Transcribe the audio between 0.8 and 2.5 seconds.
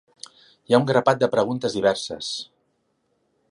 un grapat de preguntes diverses.